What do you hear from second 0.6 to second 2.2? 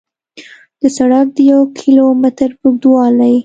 د سړک د یو کیلو